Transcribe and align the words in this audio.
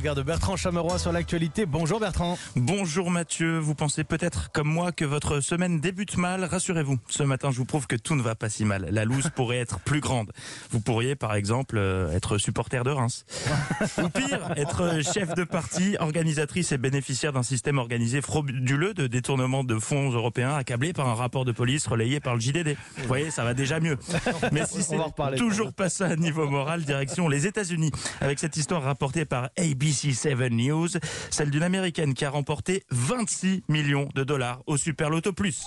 regard 0.00 0.14
de 0.14 0.22
Bertrand 0.22 0.56
Chameroy 0.56 0.98
sur 0.98 1.12
l'actualité. 1.12 1.66
Bonjour 1.66 2.00
Bertrand. 2.00 2.38
Bonjour 2.56 3.10
Mathieu, 3.10 3.58
vous 3.58 3.74
pensez 3.74 4.02
peut-être 4.02 4.50
comme 4.50 4.66
moi 4.66 4.92
que 4.92 5.04
votre 5.04 5.40
semaine 5.40 5.78
débute 5.78 6.16
mal, 6.16 6.44
rassurez-vous. 6.44 6.96
Ce 7.10 7.22
matin, 7.22 7.50
je 7.50 7.58
vous 7.58 7.66
prouve 7.66 7.86
que 7.86 7.96
tout 7.96 8.14
ne 8.14 8.22
va 8.22 8.34
pas 8.34 8.48
si 8.48 8.64
mal. 8.64 8.88
La 8.90 9.04
loose 9.04 9.28
pourrait 9.28 9.58
être 9.58 9.78
plus 9.78 10.00
grande. 10.00 10.32
Vous 10.70 10.80
pourriez 10.80 11.16
par 11.16 11.34
exemple 11.34 11.76
euh, 11.76 12.10
être 12.12 12.38
supporter 12.38 12.82
de 12.82 12.88
Reims. 12.88 13.26
Ou 14.02 14.08
pire, 14.08 14.54
être 14.56 15.02
chef 15.02 15.34
de 15.34 15.44
parti, 15.44 15.96
organisatrice 16.00 16.72
et 16.72 16.78
bénéficiaire 16.78 17.34
d'un 17.34 17.42
système 17.42 17.76
organisé 17.76 18.22
frauduleux 18.22 18.94
de 18.94 19.06
détournement 19.06 19.64
de 19.64 19.78
fonds 19.78 20.10
européens 20.12 20.54
accablé 20.54 20.94
par 20.94 21.08
un 21.08 21.14
rapport 21.14 21.44
de 21.44 21.52
police 21.52 21.86
relayé 21.86 22.20
par 22.20 22.36
le 22.36 22.40
JDD. 22.40 22.74
Vous 22.96 23.06
voyez, 23.06 23.30
ça 23.30 23.44
va 23.44 23.52
déjà 23.52 23.80
mieux. 23.80 23.98
Mais 24.50 24.64
si 24.64 24.82
c'est 24.82 24.96
toujours 25.36 25.74
pas 25.74 25.90
ça 25.90 26.06
à 26.06 26.16
niveau 26.16 26.48
moral, 26.48 26.84
direction 26.84 27.28
les 27.28 27.46
États-Unis. 27.46 27.90
Avec 28.22 28.38
cette 28.38 28.56
histoire 28.56 28.82
rapportée 28.82 29.26
par 29.26 29.50
ABC7 29.90 30.50
News, 30.50 30.88
celle 31.30 31.50
d'une 31.50 31.62
américaine 31.62 32.14
qui 32.14 32.24
a 32.24 32.30
remporté 32.30 32.84
26 32.90 33.64
millions 33.68 34.08
de 34.14 34.22
dollars 34.22 34.62
au 34.66 34.76
Super 34.76 35.10
Loto 35.10 35.32
Plus. 35.32 35.64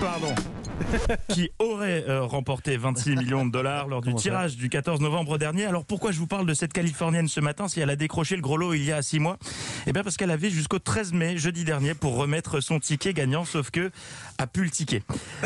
Pardon. 0.00 0.34
qui 1.28 1.50
aurait 1.58 2.04
euh, 2.08 2.22
remporté 2.22 2.76
26 2.76 3.16
millions 3.16 3.44
de 3.44 3.50
dollars 3.50 3.86
lors 3.86 4.00
du 4.00 4.14
tirage 4.14 4.56
du 4.56 4.70
14 4.70 5.00
novembre 5.00 5.36
dernier. 5.36 5.66
Alors 5.66 5.84
pourquoi 5.84 6.10
je 6.10 6.18
vous 6.18 6.26
parle 6.26 6.46
de 6.46 6.54
cette 6.54 6.72
Californienne 6.72 7.28
ce 7.28 7.40
matin 7.40 7.68
si 7.68 7.80
elle 7.80 7.90
a 7.90 7.96
décroché 7.96 8.34
le 8.34 8.40
gros 8.40 8.56
lot 8.56 8.72
il 8.72 8.84
y 8.84 8.92
a 8.92 9.02
6 9.02 9.18
mois? 9.18 9.36
Eh 9.86 9.92
bien 9.92 10.02
parce 10.02 10.16
qu'elle 10.16 10.30
avait 10.30 10.48
jusqu'au 10.48 10.78
13 10.78 11.12
mai, 11.12 11.36
jeudi 11.36 11.64
dernier, 11.64 11.94
pour 11.94 12.16
remettre 12.16 12.60
son 12.60 12.80
ticket 12.80 13.12
gagnant, 13.12 13.44
sauf 13.44 13.70
que 13.70 13.90
a 14.38 14.46
pu 14.46 14.64
le 14.64 14.70
ticket. 14.70 15.02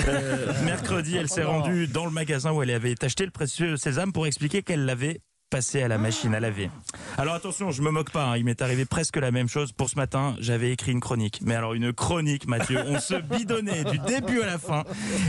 Euh, 0.07 0.53
mercredi, 0.65 1.17
elle 1.17 1.29
s'est 1.29 1.43
rendue 1.43 1.89
dans 1.89 2.05
le 2.05 2.13
magasin 2.13 2.53
où 2.53 2.63
elle 2.63 2.71
avait 2.71 2.95
acheté 3.03 3.25
le 3.25 3.33
précieux 3.33 3.77
sésame 3.77 4.13
pour 4.13 4.27
expliquer 4.27 4.63
qu'elle 4.63 4.85
l'avait 4.85 5.21
passé 5.55 5.85
à 5.85 5.87
la 5.87 5.99
machine 5.99 6.35
à 6.35 6.41
laver. 6.41 6.69
Alors 7.17 7.35
attention, 7.35 7.71
je 7.71 7.81
me 7.81 7.91
moque 7.91 8.11
pas, 8.11 8.25
hein, 8.25 8.37
il 8.37 8.45
m'est 8.45 8.61
arrivé 8.61 8.85
presque 8.85 9.17
la 9.17 9.31
même 9.31 9.49
chose. 9.49 9.71
Pour 9.71 9.89
ce 9.89 9.95
matin, 9.95 10.35
j'avais 10.41 10.73
écrit 10.73 10.91
une 10.91 11.01
chronique. 11.01 11.41
Mais 11.43 11.55
alors 11.55 11.75
une 11.75 11.93
chronique, 11.93 12.49
Mathieu, 12.49 12.81
on 12.89 12.99
se 12.99 13.15
bidonnait 13.15 13.85
du 13.85 13.99
début 14.01 14.43
à 14.43 14.47
la 14.47 14.59
fin. 14.59 14.83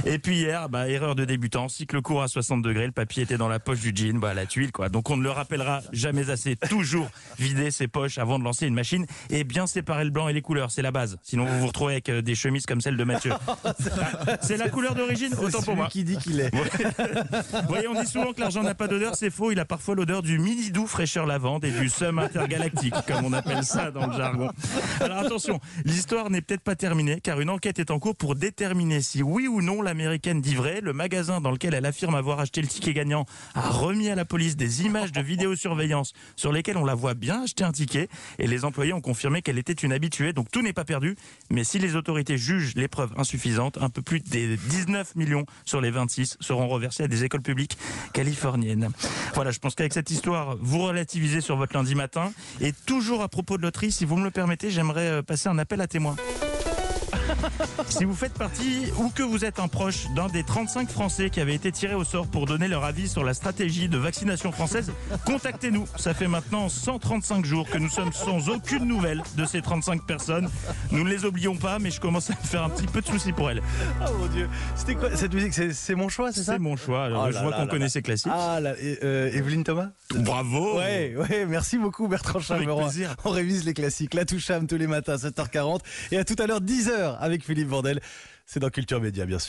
Et 0.05 0.17
puis 0.17 0.37
hier, 0.37 0.67
bah, 0.67 0.89
erreur 0.89 1.13
de 1.13 1.25
débutant, 1.25 1.69
cycle 1.69 2.01
court 2.01 2.23
à 2.23 2.27
60 2.27 2.63
degrés, 2.63 2.87
le 2.87 2.91
papier 2.91 3.23
était 3.23 3.37
dans 3.37 3.47
la 3.47 3.59
poche 3.59 3.81
du 3.81 3.91
jean, 3.95 4.19
bah, 4.19 4.33
la 4.33 4.47
tuile 4.47 4.71
quoi. 4.71 4.89
Donc 4.89 5.11
on 5.11 5.17
ne 5.17 5.21
le 5.21 5.29
rappellera 5.29 5.81
jamais 5.91 6.31
assez. 6.31 6.55
Toujours 6.55 7.07
vider 7.37 7.69
ses 7.69 7.87
poches 7.87 8.17
avant 8.17 8.39
de 8.39 8.43
lancer 8.43 8.65
une 8.65 8.73
machine 8.73 9.05
et 9.29 9.43
bien 9.43 9.67
séparer 9.67 10.05
le 10.05 10.09
blanc 10.09 10.27
et 10.27 10.33
les 10.33 10.41
couleurs, 10.41 10.71
c'est 10.71 10.81
la 10.81 10.91
base. 10.91 11.17
Sinon 11.21 11.45
vous 11.45 11.59
vous 11.59 11.67
retrouvez 11.67 11.93
avec 11.93 12.09
euh, 12.09 12.21
des 12.23 12.33
chemises 12.33 12.65
comme 12.65 12.81
celle 12.81 12.97
de 12.97 13.03
Mathieu. 13.03 13.31
c'est 14.41 14.57
la 14.57 14.69
couleur 14.69 14.95
d'origine, 14.95 15.35
autant 15.39 15.61
pour 15.61 15.75
moi. 15.75 15.87
qui 15.87 16.03
dit 16.03 16.17
qu'il 16.17 16.39
est. 16.39 16.53
Vous 16.55 17.67
voyez, 17.67 17.87
on 17.87 18.01
dit 18.01 18.07
souvent 18.07 18.33
que 18.33 18.41
l'argent 18.41 18.63
n'a 18.63 18.73
pas 18.73 18.87
d'odeur, 18.87 19.15
c'est 19.15 19.29
faux. 19.29 19.51
Il 19.51 19.59
a 19.59 19.65
parfois 19.65 19.93
l'odeur 19.93 20.23
du 20.23 20.39
mini 20.39 20.71
doux 20.71 20.87
fraîcheur 20.87 21.27
lavande 21.27 21.63
et 21.63 21.74
du 21.79 21.89
sum 21.89 22.19
intergalactique, 22.19 22.93
comme 23.07 23.25
on 23.25 23.33
appelle 23.33 23.63
ça 23.63 23.91
dans 23.91 24.07
le 24.07 24.13
jargon. 24.13 24.49
Alors 24.99 25.17
attention, 25.19 25.59
l'histoire 25.83 26.29
n'est 26.29 26.41
peut-être 26.41 26.61
pas 26.61 26.75
terminée, 26.75 27.19
car 27.21 27.39
une 27.41 27.49
enquête 27.49 27.79
est 27.79 27.91
en 27.91 27.99
cours 27.99 28.15
pour 28.15 28.35
déterminer 28.35 29.01
si 29.01 29.23
oui 29.23 29.47
ou 29.47 29.61
non 29.61 29.81
l'américaine 29.81 30.41
dit 30.41 30.55
vrai. 30.55 30.81
Le 30.81 30.93
magasin 30.93 31.41
dans 31.41 31.51
lequel 31.51 31.73
elle 31.73 31.85
affirme 31.85 32.15
avoir 32.15 32.39
acheté 32.39 32.61
le 32.61 32.67
ticket 32.67 32.93
gagnant 32.93 33.25
a 33.53 33.61
remis 33.61 34.09
à 34.09 34.15
la 34.15 34.25
police 34.25 34.55
des 34.55 34.83
images 34.83 35.11
de 35.11 35.21
vidéosurveillance 35.21 36.13
sur 36.35 36.51
lesquelles 36.51 36.77
on 36.77 36.85
la 36.85 36.95
voit 36.95 37.13
bien 37.13 37.43
acheter 37.43 37.63
un 37.63 37.71
ticket, 37.71 38.09
et 38.39 38.47
les 38.47 38.65
employés 38.65 38.93
ont 38.93 39.01
confirmé 39.01 39.41
qu'elle 39.41 39.57
était 39.57 39.73
une 39.73 39.93
habituée. 39.93 40.33
Donc 40.33 40.51
tout 40.51 40.61
n'est 40.61 40.73
pas 40.73 40.85
perdu, 40.85 41.15
mais 41.49 41.63
si 41.63 41.79
les 41.79 41.95
autorités 41.95 42.37
jugent 42.37 42.75
les 42.75 42.87
preuves 42.87 43.13
insuffisantes, 43.17 43.77
un 43.81 43.89
peu 43.89 44.01
plus 44.01 44.19
des 44.19 44.57
19 44.57 45.15
millions 45.15 45.45
sur 45.65 45.81
les 45.81 45.91
26 45.91 46.37
seront 46.39 46.67
reversés 46.67 47.03
à 47.03 47.07
des 47.07 47.23
écoles 47.23 47.41
publiques 47.41 47.77
californiennes. 48.13 48.89
Voilà, 49.33 49.51
je 49.51 49.59
pense 49.59 49.75
qu'avec 49.75 49.93
cette 49.93 50.11
histoire, 50.11 50.57
vous 50.59 50.79
relativisez 50.79 51.41
sur 51.41 51.55
votre 51.55 51.64
lundi 51.73 51.95
matin. 51.95 52.31
Et 52.61 52.73
toujours 52.85 53.21
à 53.21 53.27
propos 53.27 53.57
de 53.57 53.63
loterie, 53.63 53.91
si 53.91 54.05
vous 54.05 54.15
me 54.15 54.23
le 54.23 54.31
permettez, 54.31 54.69
j'aimerais 54.71 55.07
euh, 55.07 55.21
passer 55.21 55.49
un 55.49 55.57
appel 55.57 55.81
à 55.81 55.87
témoins. 55.87 56.15
Si 57.87 58.03
vous 58.05 58.15
faites 58.15 58.33
partie 58.33 58.91
ou 58.97 59.09
que 59.09 59.23
vous 59.23 59.45
êtes 59.45 59.59
un 59.59 59.67
proche 59.67 60.07
d'un 60.15 60.27
des 60.27 60.43
35 60.43 60.89
Français 60.89 61.29
qui 61.29 61.39
avaient 61.39 61.55
été 61.55 61.71
tirés 61.71 61.95
au 61.95 62.03
sort 62.03 62.27
pour 62.27 62.45
donner 62.45 62.67
leur 62.67 62.83
avis 62.83 63.07
sur 63.07 63.23
la 63.23 63.33
stratégie 63.33 63.87
de 63.89 63.97
vaccination 63.97 64.51
française, 64.51 64.91
contactez-nous. 65.25 65.85
Ça 65.97 66.13
fait 66.13 66.27
maintenant 66.27 66.69
135 66.69 67.45
jours 67.45 67.69
que 67.69 67.77
nous 67.77 67.89
sommes 67.89 68.11
sans 68.13 68.49
aucune 68.49 68.85
nouvelle 68.85 69.21
de 69.37 69.45
ces 69.45 69.61
35 69.61 70.05
personnes. 70.05 70.49
Nous 70.91 71.03
ne 71.03 71.09
les 71.09 71.25
oublions 71.25 71.55
pas, 71.55 71.79
mais 71.79 71.91
je 71.91 71.99
commence 72.01 72.29
à 72.29 72.33
me 72.33 72.47
faire 72.47 72.63
un 72.63 72.69
petit 72.69 72.87
peu 72.87 73.01
de 73.01 73.07
soucis 73.07 73.31
pour 73.31 73.49
elles. 73.49 73.61
Oh 74.01 74.11
mon 74.19 74.27
dieu. 74.27 74.49
C'était 74.75 74.95
quoi 74.95 75.15
cette 75.15 75.33
musique? 75.33 75.53
C'est 75.53 75.95
mon 75.95 76.09
choix, 76.09 76.31
c'est 76.31 76.43
ça? 76.43 76.53
C'est 76.53 76.59
mon 76.59 76.75
choix. 76.75 77.05
Alors, 77.05 77.23
Oh 77.25 77.31
je 77.31 77.35
là 77.35 77.41
vois 77.43 77.51
qu'on 77.53 77.67
connaît 77.67 77.89
ces 77.89 78.01
classiques. 78.01 78.31
Ah, 78.33 78.59
là, 78.59 78.73
euh, 79.03 79.31
Evelyne 79.33 79.63
Thomas? 79.63 79.89
Bravo 80.15 80.77
Ouais, 80.77 81.15
ouais, 81.17 81.45
merci 81.47 81.77
beaucoup 81.77 82.07
Bertrand 82.07 82.39
Chameroy. 82.39 82.83
plaisir. 82.83 83.15
On 83.25 83.29
révise 83.31 83.65
les 83.65 83.73
classiques. 83.73 84.13
La 84.13 84.25
touche 84.25 84.49
âme 84.49 84.67
tous 84.67 84.77
les 84.77 84.87
matins 84.87 85.13
à 85.13 85.17
7h40 85.17 85.79
et 86.11 86.17
à 86.17 86.23
tout 86.25 86.35
à 86.39 86.45
l'heure 86.47 86.61
10h 86.61 87.14
avec 87.19 87.43
Philippe 87.43 87.67
Vandel. 87.67 87.99
C'est 88.45 88.59
dans 88.59 88.69
Culture 88.69 89.01
Média, 89.01 89.25
bien 89.25 89.39
sûr. 89.39 89.43